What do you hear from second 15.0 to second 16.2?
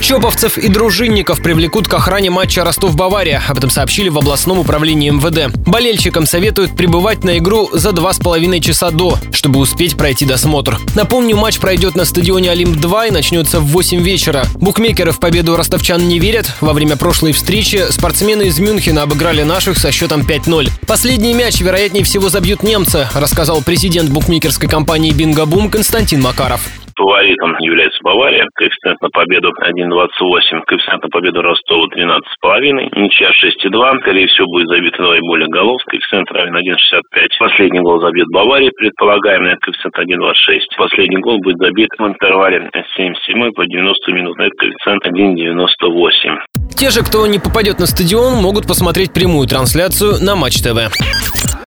в победу ростовчан не